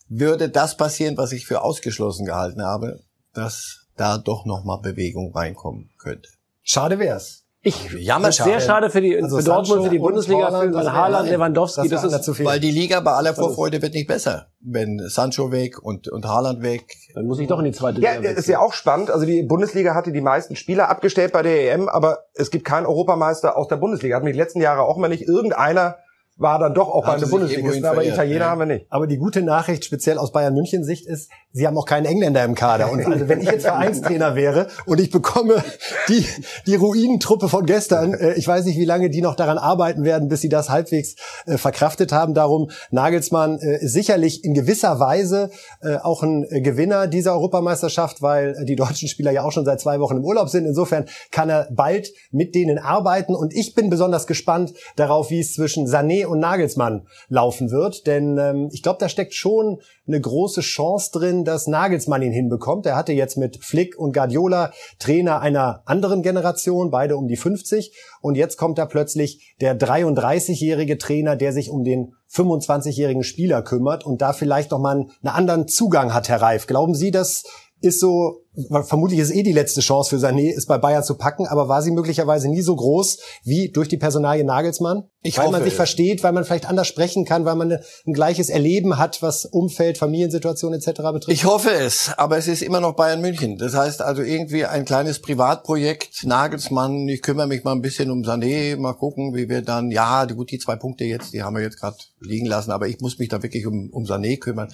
[0.07, 3.03] würde das passieren, was ich für ausgeschlossen gehalten habe,
[3.33, 6.29] dass da doch nochmal Bewegung reinkommen könnte.
[6.61, 7.42] Schade wär's.
[7.65, 10.45] Ich Jammer das ist sehr schade für die, Also für Dortmund, für die und Bundesliga,
[10.47, 12.45] Haaland, für wäre- Haaland, Lewandowski, das das, ist, zu viel.
[12.45, 14.47] Weil die Liga bei aller Vorfreude wird nicht besser.
[14.59, 18.15] Wenn Sancho weg und, und Haaland weg, dann muss ich doch in die zweite Ja,
[18.15, 18.51] Liga ist wechseln.
[18.51, 19.09] ja auch spannend.
[19.09, 22.85] Also die Bundesliga hatte die meisten Spieler abgestellt bei der EM, aber es gibt keinen
[22.85, 24.17] Europameister aus der Bundesliga.
[24.17, 25.23] Hat mich die letzten Jahre auch mal nicht.
[25.27, 25.95] Irgendeiner
[26.35, 28.49] war dann doch auch bei den Bundesligisten, aber Italiener ja.
[28.49, 28.87] haben wir nicht.
[28.89, 32.43] Aber die gute Nachricht, speziell aus Bayern München Sicht, ist, sie haben auch keinen Engländer
[32.43, 32.91] im Kader.
[32.91, 35.63] Und also wenn ich jetzt Vereinstrainer wäre und ich bekomme
[36.09, 36.25] die,
[36.65, 40.27] die Ruinentruppe von gestern, äh, ich weiß nicht, wie lange die noch daran arbeiten werden,
[40.27, 41.15] bis sie das halbwegs
[41.45, 42.33] äh, verkraftet haben.
[42.33, 48.55] Darum, Nagelsmann äh, ist sicherlich in gewisser Weise äh, auch ein Gewinner dieser Europameisterschaft, weil
[48.59, 50.65] äh, die deutschen Spieler ja auch schon seit zwei Wochen im Urlaub sind.
[50.65, 53.35] Insofern kann er bald mit denen arbeiten.
[53.35, 58.07] Und ich bin besonders gespannt darauf, wie es zwischen Sané Sané und Nagelsmann laufen wird.
[58.07, 62.85] Denn ähm, ich glaube, da steckt schon eine große Chance drin, dass Nagelsmann ihn hinbekommt.
[62.85, 67.95] Er hatte jetzt mit Flick und Guardiola Trainer einer anderen Generation, beide um die 50.
[68.21, 74.05] Und jetzt kommt da plötzlich der 33-jährige Trainer, der sich um den 25-jährigen Spieler kümmert
[74.05, 76.67] und da vielleicht noch mal einen anderen Zugang hat, Herr Reif.
[76.67, 77.43] Glauben Sie, dass
[77.83, 78.42] ist so,
[78.83, 81.81] vermutlich ist eh die letzte Chance für Sané, es bei Bayern zu packen, aber war
[81.81, 85.03] sie möglicherweise nie so groß wie durch die Personalie Nagelsmann?
[85.25, 88.13] Ich weil hoffe, man sich versteht, weil man vielleicht anders sprechen kann, weil man ein
[88.13, 90.87] gleiches Erleben hat, was Umfeld, Familiensituation etc.
[91.13, 91.29] betrifft.
[91.29, 93.57] Ich hoffe es, aber es ist immer noch Bayern München.
[93.57, 98.23] Das heißt also irgendwie ein kleines Privatprojekt, Nagelsmann, ich kümmere mich mal ein bisschen um
[98.23, 101.63] Sané, mal gucken, wie wir dann, ja, gut, die zwei Punkte jetzt, die haben wir
[101.63, 104.73] jetzt gerade liegen lassen, aber ich muss mich da wirklich um, um Sané kümmern.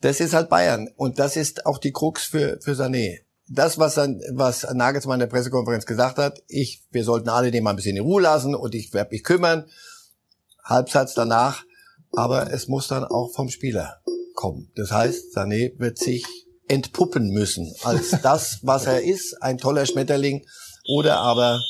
[0.00, 3.13] Das ist halt Bayern und das ist auch die Krux für, für Sané.
[3.48, 7.70] Das, was, was Nagelsmann in der Pressekonferenz gesagt hat, ich, wir sollten alle den mal
[7.70, 9.66] ein bisschen in Ruhe lassen und ich werde mich kümmern.
[10.64, 11.64] Halbsatz danach,
[12.12, 14.00] aber es muss dann auch vom Spieler
[14.34, 14.70] kommen.
[14.76, 16.24] Das heißt, Sané wird sich
[16.68, 20.46] entpuppen müssen als das, was er ist, ein toller Schmetterling,
[20.88, 21.60] oder aber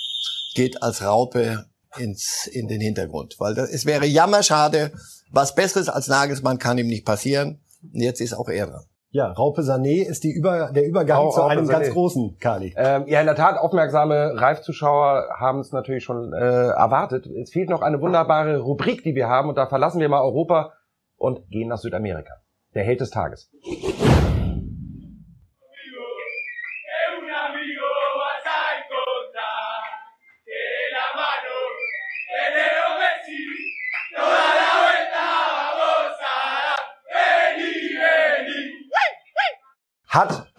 [0.55, 1.67] geht als Raupe
[1.99, 3.37] ins, in den Hintergrund.
[3.39, 4.93] Weil das, es wäre jammerschade,
[5.31, 7.61] was Besseres als Nagelsmann kann ihm nicht passieren.
[7.83, 8.85] Und jetzt ist auch er dran.
[9.15, 11.71] Ja, Raupe Sané ist die Über, der Übergang Raupe zu einem Sané.
[11.71, 12.75] ganz großen Kali.
[12.77, 17.25] Ähm, ja, in der Tat, aufmerksame Reif-Zuschauer haben es natürlich schon äh, erwartet.
[17.29, 20.73] Es fehlt noch eine wunderbare Rubrik, die wir haben und da verlassen wir mal Europa
[21.17, 22.33] und gehen nach Südamerika.
[22.75, 23.53] Der Held des Tages.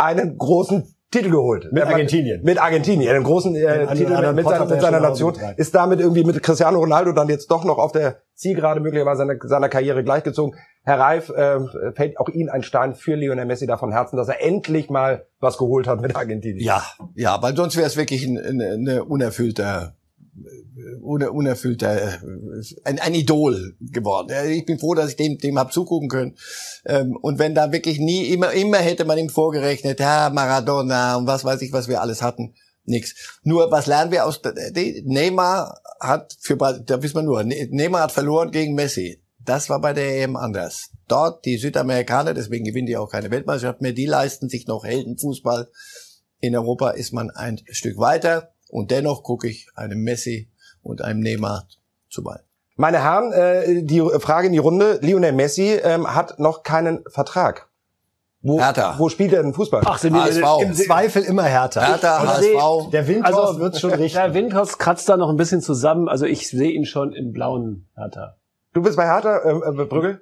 [0.06, 1.72] Einen großen Titel geholt.
[1.72, 2.42] Mit Argentinien.
[2.44, 5.34] Mit Argentinien, einen großen äh, Titel mit, mit, seiner, mit seiner Nation.
[5.56, 9.36] Ist damit irgendwie mit Cristiano Ronaldo dann jetzt doch noch auf der Zielgerade möglicherweise seiner,
[9.42, 10.58] seiner Karriere gleichgezogen.
[10.84, 11.60] Herr Reif, äh,
[11.96, 15.58] fällt auch Ihnen ein Stein für Lionel Messi davon Herzen, dass er endlich mal was
[15.58, 16.66] geholt hat mit Argentinien?
[16.66, 16.84] Ja,
[17.16, 19.96] ja, weil sonst wäre es wirklich ein, ein, ein unerfüllter
[21.02, 22.20] unerfüllter,
[22.84, 24.32] ein, ein Idol geworden.
[24.50, 26.36] Ich bin froh, dass ich dem, dem hab zugucken können.
[26.86, 31.28] Ähm, und wenn da wirklich nie, immer, immer hätte man ihm vorgerechnet, ja, Maradona und
[31.28, 32.54] was weiß ich, was wir alles hatten.
[32.86, 33.40] Nix.
[33.44, 34.42] Nur, was lernen wir aus,
[35.04, 39.22] Neymar hat für, da wissen wir nur, ne-, Neymar hat verloren gegen Messi.
[39.40, 40.92] Das war bei der EM anders.
[41.08, 45.70] Dort, die Südamerikaner, deswegen gewinnen die auch keine Weltmeisterschaft mehr, die leisten sich noch Heldenfußball.
[46.40, 48.55] In Europa ist man ein Stück weiter.
[48.70, 50.50] Und dennoch gucke ich einem Messi
[50.84, 51.68] und einem Neymar
[52.10, 52.40] zu bei.
[52.78, 55.00] Meine Herren, äh, die Frage in die Runde.
[55.02, 57.70] Lionel Messi ähm, hat noch keinen Vertrag.
[58.42, 58.96] Wo, Hertha.
[59.00, 59.82] wo spielt er denn Fußball?
[59.86, 60.62] Ach, sind HSV.
[60.62, 61.84] im Zweifel immer Hertha.
[61.84, 62.92] Hertha, HSV.
[62.92, 64.14] Der Windhorst also, wird schon richtig.
[64.14, 66.08] Der Windhorst kratzt da noch ein bisschen zusammen.
[66.08, 68.36] Also ich sehe ihn schon im blauen Hertha.
[68.74, 70.22] Du bist bei Hertha, äh, äh Brügge?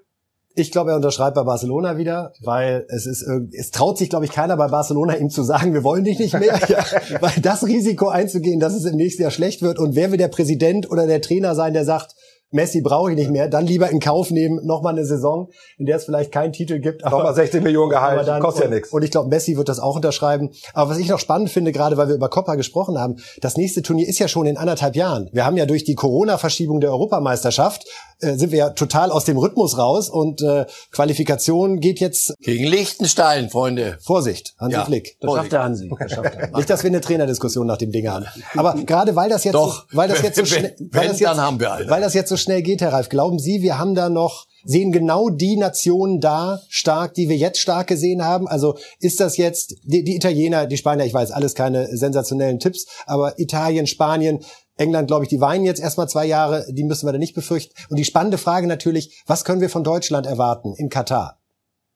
[0.56, 3.26] Ich glaube, er unterschreibt bei Barcelona wieder, weil es ist,
[3.58, 6.40] es traut sich, glaube ich, keiner bei Barcelona ihm zu sagen, wir wollen dich nicht
[6.40, 6.86] mehr, ja,
[7.22, 10.28] weil das Risiko einzugehen, dass es im nächsten Jahr schlecht wird und wer will der
[10.28, 12.16] Präsident oder der Trainer sein, der sagt,
[12.54, 15.98] Messi brauche ich nicht mehr, dann lieber in Kauf nehmen, nochmal eine Saison, in der
[15.98, 17.04] es vielleicht keinen Titel gibt.
[17.04, 18.94] Aber, nochmal 16 Millionen Gehalt, dann, kostet ja nichts.
[18.94, 20.52] Und ich glaube, Messi wird das auch unterschreiben.
[20.74, 23.82] Aber was ich noch spannend finde, gerade weil wir über Copa gesprochen haben, das nächste
[23.82, 25.30] Turnier ist ja schon in anderthalb Jahren.
[25.34, 27.86] Wir haben ja durch die Corona-Verschiebung der Europameisterschaft
[28.24, 32.66] äh, sind wir ja total aus dem Rhythmus raus und äh, Qualifikation geht jetzt gegen
[32.66, 33.98] Liechtenstein, Freunde.
[34.02, 35.18] Vorsicht, Hansi ja, Flick.
[35.20, 35.92] Das schafft der Hansi.
[36.00, 36.58] Das schafft er.
[36.58, 38.26] Nicht, dass wir eine Trainerdiskussion nach dem Ding haben.
[38.56, 42.02] Aber gerade weil das jetzt, Doch, weil das jetzt so schnell, weil das jetzt, weil
[42.02, 45.30] das jetzt so schnell geht, Herr Ralf, glauben Sie, wir haben da noch sehen genau
[45.30, 48.48] die Nationen da stark, die wir jetzt stark gesehen haben?
[48.48, 52.86] Also ist das jetzt die, die Italiener, die Spanier, ich weiß, alles keine sensationellen Tipps,
[53.06, 54.40] aber Italien, Spanien,
[54.76, 57.74] England, glaube ich, die weinen jetzt erstmal zwei Jahre, die müssen wir da nicht befürchten.
[57.90, 61.40] Und die spannende Frage natürlich, was können wir von Deutschland erwarten in Katar?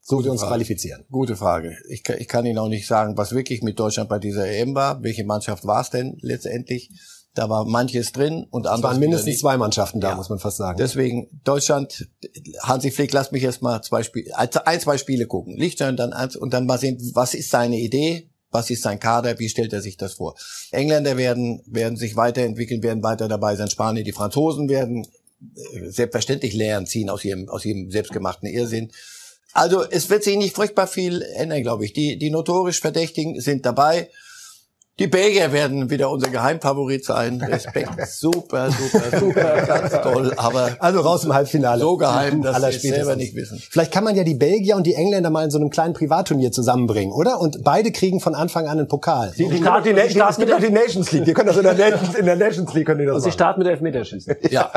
[0.02, 0.52] So wir uns Frage.
[0.52, 1.04] qualifizieren.
[1.12, 1.76] Gute Frage.
[1.90, 5.04] Ich, ich kann Ihnen auch nicht sagen, was wirklich mit Deutschland bei dieser EM war.
[5.04, 6.92] Welche Mannschaft war es denn letztendlich?
[7.34, 8.78] Da war manches drin und andere.
[8.78, 10.16] Es waren mindestens zwei Mannschaften da, ja.
[10.16, 10.78] muss man fast sagen.
[10.78, 12.10] Deswegen Deutschland,
[12.64, 15.58] Hansi Flick, lass mich erst mal zwei Spiele, ein, zwei Spiele gucken.
[15.58, 18.30] Lichtstein dann eins und dann mal sehen, was ist seine Idee?
[18.52, 19.40] Was ist sein Kader?
[19.40, 20.36] Wie stellt er sich das vor?
[20.72, 23.70] Engländer werden, werden sich weiterentwickeln, werden weiter dabei sein.
[23.70, 25.06] Spanien, die Franzosen werden
[25.42, 28.92] äh, selbstverständlich Lehren ziehen aus ihrem, aus ihrem selbstgemachten Irrsinn.
[29.54, 31.94] Also es wird sich nicht furchtbar viel ändern, glaube ich.
[31.94, 34.10] Die, die notorisch Verdächtigen sind dabei.
[35.00, 37.40] Die Belgier werden wieder unser Geheimfavorit sein.
[37.42, 37.90] Respekt.
[38.08, 39.62] Super, super, super.
[39.68, 40.34] Ganz toll.
[40.38, 41.80] Aber Also raus im Halbfinale.
[41.80, 43.62] so geheim, dass sie es selber nicht wissen.
[43.70, 46.52] Vielleicht kann man ja die Belgier und die Engländer mal in so einem kleinen Privatturnier
[46.52, 47.40] zusammenbringen, oder?
[47.40, 49.34] Und beide kriegen von Anfang an einen Pokal.
[49.38, 51.26] Die, die, die, die, die, es gibt doch die Nations League.
[51.26, 53.28] Die können das in der Nations, in der Nations League können die das Und sie
[53.28, 53.34] machen.
[53.34, 54.36] starten mit Elfmeterschießen.
[54.50, 54.72] Ja.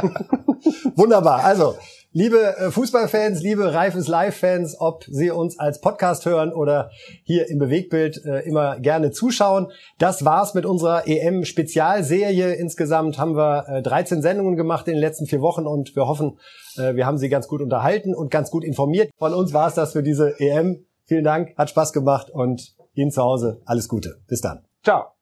[0.97, 1.45] Wunderbar.
[1.45, 1.77] Also,
[2.13, 6.91] liebe äh, Fußballfans, liebe Reifes Live-Fans, ob Sie uns als Podcast hören oder
[7.23, 9.69] hier im Bewegbild äh, immer gerne zuschauen.
[9.99, 12.55] Das war's mit unserer EM-Spezialserie.
[12.55, 16.39] Insgesamt haben wir äh, 13 Sendungen gemacht in den letzten vier Wochen und wir hoffen,
[16.77, 19.11] äh, wir haben Sie ganz gut unterhalten und ganz gut informiert.
[19.19, 20.85] Von uns war's das für diese EM.
[21.07, 24.21] Vielen Dank, hat Spaß gemacht und Ihnen zu Hause alles Gute.
[24.27, 24.65] Bis dann.
[24.83, 25.13] Ciao.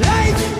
[0.00, 0.57] Life